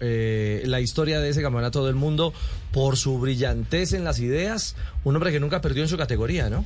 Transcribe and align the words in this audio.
Eh, 0.00 0.62
la 0.66 0.80
historia 0.80 1.20
de 1.20 1.28
ese 1.28 1.42
campeonato 1.42 1.86
del 1.86 1.94
mundo 1.94 2.32
por 2.72 2.96
su 2.96 3.18
brillantez 3.18 3.92
en 3.92 4.04
las 4.04 4.18
ideas, 4.18 4.76
un 5.04 5.14
hombre 5.14 5.30
que 5.30 5.40
nunca 5.40 5.60
perdió 5.60 5.82
en 5.82 5.88
su 5.88 5.96
categoría, 5.96 6.50
¿no? 6.50 6.64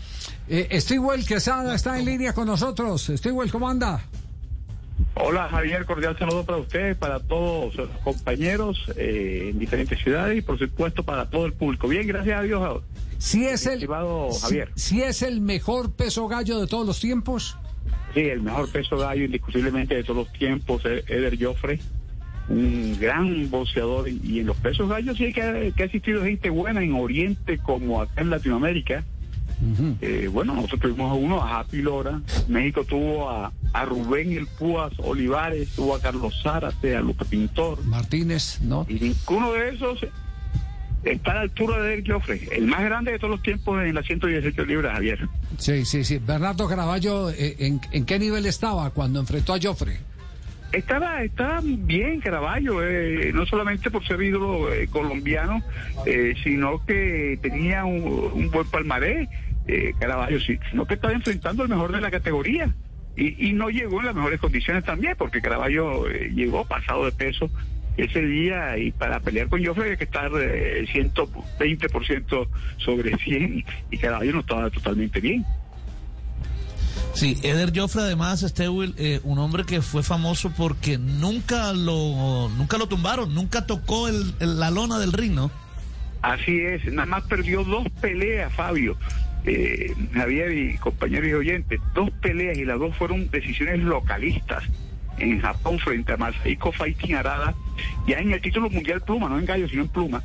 Eh, 0.48 0.80
Stigwell 0.80 1.26
Quesada 1.26 1.74
está 1.74 1.98
en 1.98 2.06
línea 2.06 2.32
con 2.32 2.46
nosotros. 2.46 3.10
Stigwell, 3.14 3.50
¿cómo 3.50 3.68
anda? 3.68 4.04
Hola 5.16 5.48
Javier, 5.48 5.84
cordial 5.84 6.18
saludo 6.18 6.44
para 6.44 6.58
usted, 6.58 6.96
para 6.96 7.20
todos 7.20 7.74
los 7.74 7.88
compañeros 8.02 8.78
eh, 8.96 9.48
en 9.50 9.58
diferentes 9.58 9.98
ciudades 10.00 10.38
y 10.38 10.42
por 10.42 10.58
supuesto 10.58 11.02
para 11.02 11.28
todo 11.28 11.46
el 11.46 11.52
público. 11.52 11.86
Bien, 11.88 12.06
gracias 12.06 12.38
a 12.38 12.42
Dios. 12.42 12.82
¿Sí 13.18 13.46
es 13.46 13.66
el, 13.66 13.86
Javier. 13.86 14.70
¿sí, 14.74 15.02
es 15.02 15.22
el 15.22 15.40
mejor 15.40 15.92
peso 15.92 16.28
gallo 16.28 16.60
de 16.60 16.66
todos 16.66 16.86
los 16.86 17.00
tiempos? 17.00 17.56
Sí, 18.14 18.20
el 18.20 18.42
mejor 18.42 18.70
peso 18.70 18.96
gallo 18.96 19.24
indiscutiblemente 19.24 19.94
de 19.94 20.04
todos 20.04 20.26
los 20.26 20.32
tiempos, 20.32 20.84
Eder 20.84 21.36
Joffre 21.40 21.80
un 22.48 22.96
gran 23.00 23.50
boxeador 23.50 24.08
y 24.08 24.40
en 24.40 24.46
los 24.46 24.56
pesos 24.58 24.88
gallos 24.88 25.16
sí 25.16 25.32
que 25.32 25.42
ha, 25.42 25.52
que 25.72 25.82
ha 25.82 25.86
existido 25.86 26.22
gente 26.24 26.50
buena 26.50 26.82
en 26.82 26.92
Oriente 26.94 27.58
como 27.58 28.02
acá 28.02 28.20
en 28.20 28.30
Latinoamérica. 28.30 29.04
eh, 30.02 30.28
bueno, 30.30 30.54
nosotros 30.54 30.80
tuvimos 30.80 31.10
a 31.10 31.14
uno, 31.14 31.42
a 31.42 31.60
Happy 31.60 31.80
Lora, 31.80 32.20
México 32.48 32.84
tuvo 32.84 33.30
a, 33.30 33.52
a 33.72 33.84
Rubén 33.84 34.32
El 34.32 34.46
Púas 34.46 34.92
Olivares, 34.98 35.70
tuvo 35.70 35.94
a 35.94 36.00
Carlos 36.00 36.38
Zárate, 36.42 36.96
a 36.96 37.00
Lupe 37.00 37.24
Pintor. 37.24 37.82
Martínez, 37.84 38.60
¿no? 38.60 38.84
Y 38.88 38.94
ninguno 38.94 39.52
de 39.52 39.70
esos 39.70 40.00
está 41.04 41.30
a 41.32 41.34
la 41.36 41.40
altura 41.42 41.80
de 41.82 41.94
Eric 41.94 42.10
Joffre, 42.12 42.48
el 42.52 42.66
más 42.66 42.82
grande 42.82 43.12
de 43.12 43.18
todos 43.18 43.30
los 43.30 43.42
tiempos 43.42 43.82
en 43.82 43.94
las 43.94 44.04
118 44.06 44.64
libras, 44.64 44.92
Javier. 44.94 45.28
Sí, 45.58 45.84
sí, 45.84 46.04
sí. 46.04 46.18
Bernardo 46.18 46.66
Caraballo, 46.68 47.30
eh, 47.30 47.56
¿en, 47.60 47.80
¿en 47.92 48.04
qué 48.04 48.18
nivel 48.18 48.44
estaba 48.46 48.90
cuando 48.90 49.20
enfrentó 49.20 49.54
a 49.54 49.58
Joffre? 49.62 49.98
Estaba, 50.74 51.22
estaba 51.22 51.60
bien 51.62 52.20
Caraballo, 52.20 52.82
eh, 52.82 53.30
no 53.32 53.46
solamente 53.46 53.90
por 53.90 54.04
ser 54.04 54.20
ídolo 54.20 54.72
eh, 54.72 54.88
colombiano, 54.88 55.62
eh, 56.04 56.34
sino 56.42 56.84
que 56.84 57.38
tenía 57.40 57.84
un, 57.84 58.02
un 58.02 58.50
buen 58.50 58.66
palmarés, 58.66 59.28
eh, 59.68 59.94
Caraballo, 59.98 60.38
sino 60.40 60.84
que 60.84 60.94
estaba 60.94 61.12
enfrentando 61.12 61.62
al 61.62 61.68
mejor 61.68 61.92
de 61.92 62.00
la 62.00 62.10
categoría. 62.10 62.74
Y, 63.16 63.52
no 63.52 63.70
llegó 63.70 64.00
en 64.00 64.06
las 64.06 64.14
mejores 64.16 64.40
condiciones 64.40 64.82
también, 64.82 65.14
porque 65.16 65.40
Caraballo 65.40 66.08
llegó 66.08 66.64
pasado 66.64 67.04
de 67.04 67.12
peso 67.12 67.48
ese 67.96 68.20
día 68.22 68.76
y 68.76 68.90
para 68.90 69.20
pelear 69.20 69.48
con 69.48 69.64
Joffre 69.64 69.90
hay 69.90 69.96
que 69.96 70.04
estar 70.04 70.32
eh, 70.36 70.84
120% 70.92 72.48
sobre 72.78 73.16
100 73.16 73.64
y 73.92 73.98
Caraballo 73.98 74.32
no 74.32 74.40
estaba 74.40 74.68
totalmente 74.70 75.20
bien. 75.20 75.46
Sí, 77.14 77.38
Eder 77.44 77.72
Joffre 77.74 78.02
además, 78.02 78.42
este 78.42 78.64
eh, 78.64 79.20
un 79.22 79.38
hombre 79.38 79.64
que 79.64 79.82
fue 79.82 80.02
famoso 80.02 80.50
porque 80.50 80.98
nunca 80.98 81.72
lo 81.72 82.48
nunca 82.56 82.76
lo 82.76 82.88
tumbaron, 82.88 83.32
nunca 83.34 83.66
tocó 83.66 84.08
el, 84.08 84.34
la 84.40 84.70
lona 84.70 84.98
del 84.98 85.12
ring, 85.12 85.32
¿no? 85.32 85.50
Así 86.22 86.58
es, 86.58 86.84
nada 86.92 87.06
más 87.06 87.22
perdió 87.24 87.62
dos 87.62 87.86
peleas, 88.00 88.52
Fabio, 88.52 88.96
eh, 89.44 89.94
Javier 90.12 90.52
y 90.52 90.76
compañeros 90.78 91.28
y 91.28 91.34
oyentes, 91.34 91.80
dos 91.94 92.10
peleas 92.20 92.58
y 92.58 92.64
las 92.64 92.80
dos 92.80 92.96
fueron 92.96 93.30
decisiones 93.30 93.78
localistas 93.80 94.64
en 95.18 95.40
Japón 95.40 95.78
frente 95.78 96.12
a 96.12 96.16
Masahiko 96.16 96.72
Fighting 96.72 97.14
Arada, 97.14 97.54
ya 98.08 98.18
en 98.18 98.32
el 98.32 98.40
título 98.40 98.68
mundial 98.70 99.02
pluma, 99.02 99.28
no 99.28 99.38
en 99.38 99.44
gallo, 99.44 99.68
sino 99.68 99.82
en 99.82 99.88
pluma. 99.88 100.22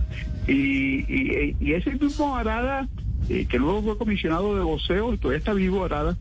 Y, 0.47 1.01
y, 1.01 1.55
y 1.59 1.73
ese 1.73 1.91
mismo 1.91 2.35
Arada, 2.35 2.87
eh, 3.29 3.45
que 3.45 3.59
luego 3.59 3.83
fue 3.83 3.97
comisionado 3.99 4.55
de 4.55 4.63
boxeo, 4.63 5.15
todavía 5.17 5.37
está 5.37 5.53
vivo 5.53 5.85
Arada, 5.85 6.17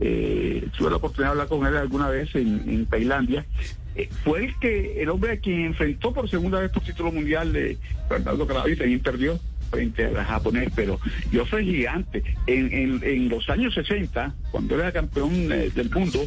eh, 0.00 0.68
tuve 0.76 0.90
la 0.90 0.96
oportunidad 0.96 1.28
de 1.28 1.32
hablar 1.32 1.48
con 1.48 1.66
él 1.66 1.76
alguna 1.76 2.08
vez 2.08 2.34
en, 2.34 2.62
en 2.68 2.86
Tailandia, 2.86 3.46
eh, 3.94 4.08
fue 4.24 4.44
el 4.44 4.58
que 4.58 5.02
el 5.02 5.08
hombre 5.08 5.32
a 5.32 5.36
quien 5.38 5.66
enfrentó 5.66 6.12
por 6.12 6.28
segunda 6.28 6.60
vez 6.60 6.70
por 6.70 6.82
título 6.82 7.12
mundial 7.12 7.52
de 7.52 7.78
Bernardo 8.10 8.46
Caraballo 8.46 8.74
y 8.74 8.76
también 8.76 9.00
perdió 9.00 9.40
frente 9.70 10.04
al 10.04 10.16
japonés, 10.24 10.70
pero 10.74 11.00
yo 11.32 11.46
soy 11.46 11.64
gigante. 11.64 12.22
En, 12.46 12.72
en, 12.72 13.00
en 13.02 13.28
los 13.28 13.48
años 13.48 13.74
60, 13.74 14.34
cuando 14.50 14.78
era 14.78 14.92
campeón 14.92 15.50
eh, 15.50 15.70
del 15.74 15.90
mundo, 15.90 16.20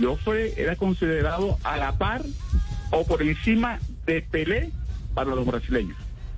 Joffre 0.00 0.54
era 0.56 0.76
considerado 0.76 1.58
a 1.62 1.76
la 1.76 1.98
par 1.98 2.22
o 2.90 3.04
por 3.06 3.22
encima 3.22 3.78
de 4.06 4.22
Pelé 4.22 4.70
para 5.14 5.34
los 5.34 5.46
brasileños. 5.46 5.96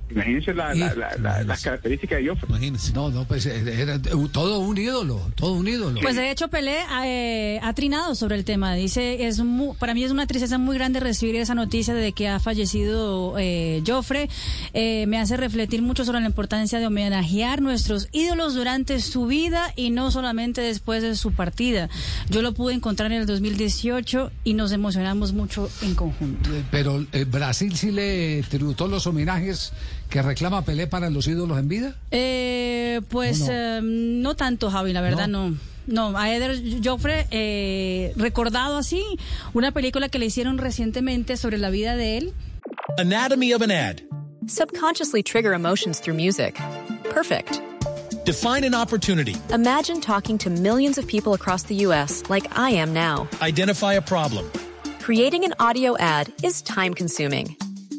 Imagínense 0.09 0.53
la- 0.53 0.75
la- 0.75 0.93
la- 0.93 1.17
la- 1.17 1.43
las 1.43 1.61
características 1.63 2.19
de 2.19 2.27
Joffre. 2.27 2.47
Imagínense. 2.49 2.93
No, 2.93 3.09
no, 3.09 3.25
pues 3.25 3.45
eh, 3.47 3.81
era 3.81 3.95
eh, 3.95 4.01
todo 4.31 4.59
un 4.59 4.77
ídolo, 4.77 5.19
todo 5.35 5.53
un 5.53 5.67
ídolo. 5.67 5.99
Pues 6.01 6.15
de 6.15 6.29
hecho 6.29 6.49
Pelé 6.49 6.77
eh, 7.03 7.59
ha 7.63 7.73
trinado 7.73 8.13
sobre 8.13 8.35
el 8.35 8.43
tema. 8.45 8.75
Dice, 8.75 9.25
es 9.25 9.39
mu- 9.39 9.75
para 9.75 9.93
mí 9.95 10.03
es 10.03 10.11
una 10.11 10.27
tristeza 10.27 10.57
muy 10.59 10.75
grande 10.77 10.99
recibir 10.99 11.35
esa 11.37 11.55
noticia 11.55 11.93
de 11.95 12.11
que 12.11 12.27
ha 12.27 12.39
fallecido 12.39 13.35
eh, 13.39 13.81
Joffre. 13.87 14.29
Eh, 14.73 15.05
me 15.07 15.17
hace 15.19 15.35
refletir 15.37 15.81
mucho 15.81 16.05
sobre 16.05 16.19
la 16.19 16.27
importancia 16.27 16.79
de 16.79 16.85
homenajear 16.87 17.61
nuestros 17.61 18.07
ídolos 18.11 18.53
durante 18.53 18.99
su 18.99 19.25
vida 19.25 19.73
y 19.75 19.89
no 19.89 20.11
solamente 20.11 20.61
después 20.61 21.01
de 21.01 21.15
su 21.15 21.31
partida. 21.31 21.89
Yo 22.29 22.41
lo 22.43 22.53
pude 22.53 22.73
encontrar 22.75 23.11
en 23.11 23.19
el 23.21 23.25
2018 23.25 24.31
y 24.43 24.53
nos 24.53 24.71
emocionamos 24.73 25.33
mucho 25.33 25.69
en 25.81 25.95
conjunto. 25.95 26.53
Eh, 26.53 26.63
Pero 26.69 27.03
eh, 27.13 27.23
Brasil 27.25 27.75
sí 27.75 27.91
le 27.91 28.43
tributó 28.49 28.87
los 28.87 29.07
homenajes 29.07 29.71
que 30.13 30.21
reclama 30.21 30.63
Pelé 30.63 30.85
para 30.85 31.09
los 31.09 31.25
ídolos 31.27 31.57
en 31.57 31.67
vida. 31.67 31.95
Eh, 32.11 33.01
pues 33.09 33.41
¿O 33.41 33.45
no? 33.47 33.51
eh, 33.51 33.79
no 33.81 34.35
tanto, 34.35 34.69
Javi, 34.69 34.93
la 34.93 35.01
verdad 35.01 35.27
no. 35.27 35.57
No, 35.87 36.15
a 36.15 36.31
Eder 36.31 36.61
Joffre, 36.83 37.25
eh, 37.31 38.13
recordado 38.15 38.77
así, 38.77 39.03
una 39.55 39.71
película 39.71 40.09
que 40.09 40.19
le 40.19 40.27
hicieron 40.27 40.59
recientemente 40.59 41.35
sobre 41.35 41.57
la 41.57 41.71
vida 41.71 41.95
de 41.95 42.17
él. 42.19 42.33
Anatomy 42.99 43.53
of 43.55 43.63
an 43.63 43.71
ad. 43.71 44.01
Subconsciously 44.45 45.23
trigger 45.23 45.51
emotions 45.51 45.99
through 45.99 46.15
music. 46.15 46.59
Perfect. 47.11 47.59
Define 48.23 48.63
an 48.65 48.75
opportunity. 48.75 49.35
Imagine 49.51 49.99
talking 49.99 50.37
to 50.37 50.51
millions 50.51 50.99
of 50.99 51.07
people 51.07 51.33
across 51.33 51.63
the 51.63 51.75
U.S. 51.87 52.21
like 52.29 52.45
I 52.55 52.69
am 52.69 52.93
now. 52.93 53.27
Identify 53.41 53.93
a 53.95 54.01
problem. 54.01 54.45
Creating 55.01 55.43
an 55.43 55.55
audio 55.59 55.97
ad 55.97 56.31
is 56.43 56.61
time 56.61 56.93
consuming. 56.93 57.57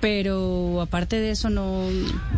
Pero 0.00 0.80
aparte 0.82 1.18
de 1.18 1.30
eso 1.30 1.50
no, 1.50 1.88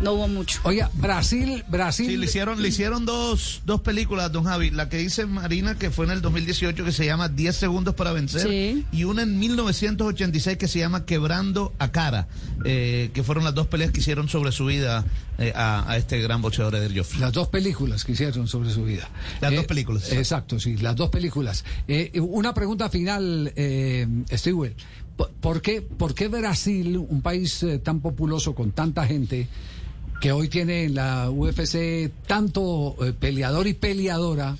no 0.01 0.13
hubo 0.13 0.27
mucho. 0.27 0.59
Oiga, 0.63 0.89
Brasil, 0.93 1.63
Brasil. 1.67 2.07
Sí, 2.07 2.17
le 2.17 2.25
hicieron, 2.25 2.61
le 2.61 2.67
hicieron 2.69 3.05
dos, 3.05 3.61
dos 3.65 3.81
películas, 3.81 4.31
don 4.31 4.45
Javi. 4.45 4.71
La 4.71 4.89
que 4.89 4.97
dice 4.97 5.25
Marina, 5.25 5.77
que 5.77 5.91
fue 5.91 6.05
en 6.05 6.11
el 6.11 6.21
2018, 6.21 6.85
que 6.85 6.91
se 6.91 7.05
llama 7.05 7.27
10 7.27 7.55
segundos 7.55 7.95
para 7.95 8.13
vencer. 8.13 8.41
Sí. 8.41 8.85
Y 8.91 9.03
una 9.03 9.23
en 9.23 9.37
1986 9.39 10.57
que 10.57 10.67
se 10.67 10.79
llama 10.79 11.05
Quebrando 11.05 11.73
a 11.79 11.91
Cara, 11.91 12.27
eh, 12.65 13.11
que 13.13 13.23
fueron 13.23 13.43
las 13.43 13.53
dos 13.53 13.67
peleas 13.67 13.91
que 13.91 13.99
hicieron 13.99 14.29
sobre 14.29 14.51
su 14.51 14.65
vida 14.65 15.05
eh, 15.37 15.53
a, 15.55 15.89
a 15.89 15.97
este 15.97 16.21
gran 16.21 16.41
boxeador 16.41 16.75
Eder 16.75 16.97
Joffre. 16.97 17.19
Las 17.19 17.33
dos 17.33 17.49
películas 17.49 18.03
que 18.03 18.13
hicieron 18.13 18.47
sobre 18.47 18.69
su 18.71 18.83
vida. 18.83 19.09
Las 19.41 19.53
dos 19.53 19.65
películas. 19.65 20.11
Exacto, 20.11 20.59
sí, 20.59 20.77
las 20.77 20.95
dos 20.95 21.09
películas. 21.09 21.63
Eh, 21.87 22.11
una 22.19 22.53
pregunta 22.53 22.89
final, 22.89 23.51
eh, 23.55 24.07
Stewart. 24.31 24.73
¿Por- 25.19 25.31
¿Por 25.41 25.61
qué, 25.61 25.81
¿Por 25.81 26.15
qué 26.15 26.29
Brasil, 26.29 26.95
un 26.97 27.21
país 27.21 27.61
eh, 27.63 27.77
tan 27.79 27.99
populoso 27.99 28.55
con 28.55 28.71
tanta 28.71 29.05
gente, 29.05 29.47
que 30.21 30.31
hoy 30.31 30.47
tiene 30.47 30.85
en 30.85 30.95
la 30.95 31.29
UFC 31.29 32.09
tanto 32.25 32.95
eh, 33.05 33.11
peleador 33.11 33.67
y 33.67 33.73
peleadora, 33.73 34.55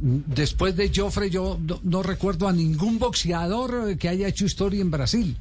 después 0.00 0.74
de 0.76 0.90
Joffre 0.94 1.30
yo 1.30 1.58
no, 1.64 1.78
no 1.84 2.02
recuerdo 2.02 2.48
a 2.48 2.52
ningún 2.52 2.98
boxeador 2.98 3.90
eh, 3.90 3.96
que 3.96 4.08
haya 4.08 4.26
hecho 4.26 4.46
historia 4.46 4.80
en 4.80 4.90
Brasil? 4.90 5.36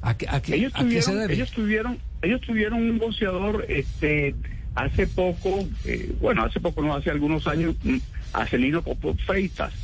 ¿A, 0.00 0.16
qué- 0.16 0.28
a 0.30 0.40
qué- 0.40 0.54
ellos 0.56 0.72
a 0.74 0.84
qué 0.86 1.02
se 1.02 1.10
tuvieron, 1.10 1.20
debe? 1.20 1.34
ellos 1.34 1.50
tuvieron, 1.50 1.98
ellos 2.22 2.40
tuvieron 2.40 2.82
un 2.90 2.98
boxeador, 2.98 3.66
este, 3.68 4.34
hace 4.74 5.06
poco, 5.08 5.66
eh, 5.84 6.10
bueno, 6.22 6.42
hace 6.44 6.58
poco, 6.58 6.80
no, 6.80 6.94
hace 6.94 7.10
algunos 7.10 7.46
años, 7.46 7.74
mm, 7.84 7.96
a 8.32 8.46
Celino 8.46 8.80
Popo 8.80 9.14
Freitas, 9.26 9.74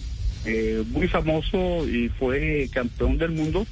eh, 0.46 0.82
muy 0.88 1.06
famoso 1.06 1.86
y 1.86 2.08
fue 2.08 2.68
campeón 2.72 3.18
del 3.18 3.30
mundo 3.32 3.66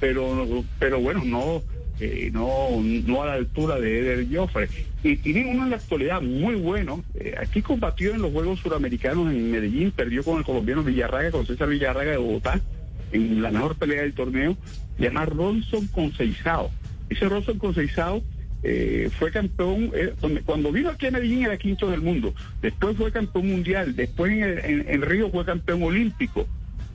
pero, 0.00 0.64
pero 0.78 0.98
bueno, 0.98 1.22
no, 1.24 1.62
eh, 2.00 2.30
no, 2.32 2.80
no 2.80 3.22
a 3.22 3.26
la 3.26 3.32
altura 3.34 3.78
de 3.78 4.00
Eder 4.00 4.26
Joffre. 4.32 4.68
Y 5.04 5.16
tienen 5.16 5.48
uno 5.48 5.64
en 5.64 5.70
la 5.70 5.76
actualidad 5.76 6.22
muy 6.22 6.54
bueno. 6.54 7.04
Eh, 7.14 7.34
aquí 7.38 7.62
combatió 7.62 8.14
en 8.14 8.22
los 8.22 8.32
Juegos 8.32 8.60
Suramericanos 8.60 9.30
en 9.30 9.50
Medellín, 9.50 9.92
perdió 9.92 10.24
con 10.24 10.38
el 10.38 10.44
colombiano 10.44 10.82
Villarraga, 10.82 11.30
con 11.30 11.46
César 11.46 11.68
Villarraga 11.68 12.12
de 12.12 12.16
Bogotá, 12.16 12.60
en 13.12 13.42
la 13.42 13.50
mejor 13.50 13.76
pelea 13.76 14.02
del 14.02 14.14
torneo, 14.14 14.56
se 14.96 15.04
llama 15.04 15.26
Ronson 15.26 15.86
Conceizao. 15.88 16.70
Ese 17.08 17.28
Ronson 17.28 17.58
Conceizao 17.58 18.22
eh, 18.62 19.10
fue 19.18 19.30
campeón, 19.30 19.90
eh, 19.94 20.14
cuando 20.44 20.70
vino 20.70 20.90
aquí 20.90 21.06
a 21.06 21.10
Medellín 21.10 21.44
era 21.44 21.56
quinto 21.56 21.90
del 21.90 22.02
mundo, 22.02 22.34
después 22.62 22.96
fue 22.96 23.10
campeón 23.10 23.48
mundial, 23.48 23.96
después 23.96 24.30
en, 24.32 24.84
en 24.88 25.02
Río 25.02 25.30
fue 25.30 25.44
campeón 25.44 25.82
olímpico 25.82 26.46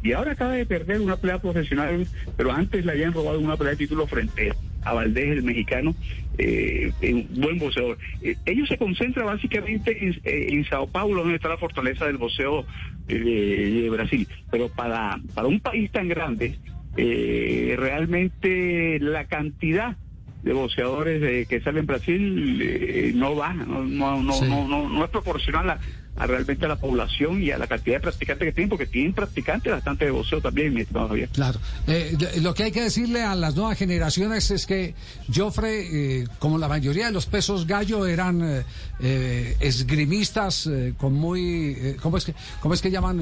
y 0.06 0.13
ahora 0.13 0.34
acaba 0.34 0.52
de 0.52 0.68
perder 0.68 1.02
una 1.02 1.18
pelea 1.18 1.40
profesional, 1.40 2.06
pero 2.38 2.52
antes 2.52 2.86
le 2.86 2.92
habían 2.92 3.12
robado 3.12 3.40
una 3.40 3.57
pelea 3.57 3.72
de 3.72 3.78
título 3.78 4.06
frente 4.06 4.54
a 4.84 4.94
Valdés, 4.94 5.31
el 5.31 5.42
mexicano, 5.42 5.96
eh, 6.38 6.92
un 7.02 7.42
buen 7.42 7.57
boxeador. 7.57 7.98
Eh, 8.22 8.36
ellos 8.46 8.69
se 8.69 8.78
concentran 8.78 9.25
básicamente 9.25 10.06
en, 10.06 10.12
eh, 10.24 10.50
en, 10.52 10.63
Sao 10.66 10.86
Paulo, 10.86 11.22
donde 11.22 11.38
está 11.38 11.50
la 11.50 11.57
fortaleza 11.57 12.06
del 12.06 12.18
boxeo 12.18 12.68
eh, 13.07 13.80
de, 13.81 13.90
Brasil. 13.90 14.28
Pero 14.52 14.69
para, 14.69 15.19
para 15.34 15.48
un 15.48 15.60
país 15.60 15.92
tan 15.92 16.07
grande, 16.07 16.56
realmente 16.96 19.00
la 19.00 19.25
cantidad 19.25 19.98
de 20.44 20.54
boxeadores 20.54 21.48
que 21.48 21.62
salen 21.62 21.80
en 21.80 21.86
Brasil 21.88 23.18
no 23.18 23.36
va, 23.36 23.56
no, 23.56 23.84
no, 23.84 24.22
no, 24.22 24.68
no, 24.68 24.88
no, 24.88 25.04
es 25.04 25.10
proporcional 25.10 25.72
a 25.72 25.80
a 26.17 26.27
realmente 26.27 26.65
a 26.65 26.69
la 26.69 26.77
población 26.77 27.44
y 27.44 27.51
a 27.51 27.57
la 27.57 27.67
cantidad 27.67 27.97
de 27.97 28.01
practicantes 28.01 28.47
que 28.47 28.51
tienen, 28.53 28.69
porque 28.69 28.85
tienen 28.85 29.13
practicantes 29.13 29.71
bastante 29.71 30.06
de 30.06 30.12
boxeo 30.12 30.39
también, 30.41 30.73
mi 30.73 30.81
estimado 30.81 31.09
Javier. 31.09 31.29
Claro. 31.29 31.59
Eh, 31.88 32.17
lo 32.41 32.53
que 32.53 32.63
hay 32.63 32.71
que 32.71 32.81
decirle 32.81 33.23
a 33.23 33.35
las 33.35 33.56
nuevas 33.56 33.77
generaciones 33.77 34.50
es 34.51 34.65
que 34.65 34.95
Joffre, 35.33 36.21
eh, 36.21 36.27
como 36.39 36.57
la 36.57 36.69
mayoría 36.69 37.07
de 37.07 37.12
los 37.12 37.25
pesos 37.25 37.67
gallo, 37.67 38.06
eran 38.06 38.63
eh, 39.01 39.57
esgrimistas 39.59 40.69
con 40.97 41.13
muy. 41.13 41.95
¿cómo, 42.01 42.18
es 42.18 42.25
que, 42.25 42.33
¿Cómo 42.61 42.73
es 42.73 42.81
que 42.81 42.91
llaman, 42.91 43.19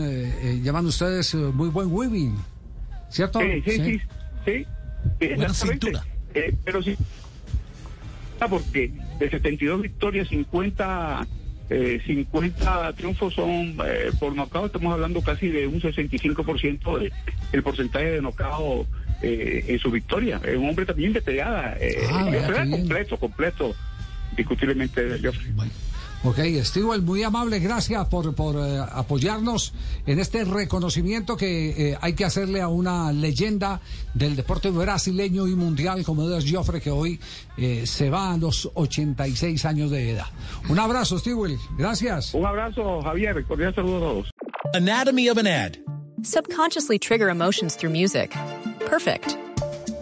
llaman 0.63 0.85
ustedes 0.85 1.33
muy 1.33 1.69
buen 1.69 1.91
weaving? 1.91 2.35
¿Cierto? 3.09 3.39
Sí, 3.39 3.61
sí, 3.65 3.83
sí. 3.83 4.01
sí, 4.45 5.27
Buena 5.35 5.53
cintura. 5.53 6.05
pero 6.63 6.83
sí. 6.83 6.95
Porque 8.49 8.91
de 9.19 9.29
72 9.29 9.81
victorias, 9.81 10.27
50 10.27 11.25
eh, 11.69 12.01
50 12.05 12.93
triunfos 12.93 13.33
son 13.33 13.77
eh, 13.85 14.11
por 14.19 14.35
nocao, 14.35 14.65
estamos 14.65 14.93
hablando 14.93 15.21
casi 15.21 15.47
de 15.47 15.67
un 15.67 15.81
65% 15.81 16.99
de, 16.99 17.11
el 17.51 17.63
porcentaje 17.63 18.11
de 18.11 18.21
nocao 18.21 18.85
eh, 19.21 19.65
en 19.67 19.79
su 19.79 19.89
victoria. 19.89 20.41
Es 20.43 20.57
un 20.57 20.69
hombre 20.69 20.85
también 20.85 21.13
de 21.13 21.21
pegada, 21.21 21.77
eh, 21.79 21.97
ah, 22.11 22.65
completo, 22.69 23.17
completo, 23.17 23.75
discutiblemente 24.35 25.03
de 25.07 25.33
Ok, 26.25 26.39
Stewart, 26.63 27.01
muy 27.01 27.21
amable, 27.21 27.59
gracias 27.59 28.07
por, 28.07 28.33
por 28.33 28.55
eh, 28.55 28.79
apoyarnos 28.93 29.73
en 30.05 30.19
este 30.19 30.45
reconocimiento 30.45 31.35
que 31.35 31.91
eh, 31.91 31.97
hay 31.99 32.13
que 32.13 32.23
hacerle 32.23 32.61
a 32.61 32.69
una 32.69 33.11
leyenda 33.11 33.81
del 34.13 34.37
deporte 34.37 34.69
brasileño 34.69 35.47
y 35.47 35.55
mundial 35.55 36.05
como 36.05 36.29
es 36.31 36.49
Joffre, 36.49 36.79
que 36.79 36.91
hoy 36.91 37.19
eh, 37.57 37.85
se 37.85 38.09
va 38.09 38.31
a 38.31 38.37
los 38.37 38.71
86 38.73 39.65
años 39.65 39.91
de 39.91 40.11
edad. 40.11 40.27
Un 40.69 40.79
abrazo, 40.79 41.19
Stewart, 41.19 41.59
gracias. 41.77 42.33
Un 42.33 42.45
abrazo, 42.45 43.01
Javier, 43.01 43.43
cordial 43.45 43.75
saludo 43.75 43.97
a 43.97 43.99
todos. 43.99 44.31
Anatomy 44.73 45.27
of 45.29 45.37
an 45.37 45.47
ad. 45.47 45.77
Subconsciously 46.21 46.97
trigger 46.99 47.27
emotions 47.27 47.75
through 47.75 47.91
music. 47.91 48.33
Perfect. 48.85 49.37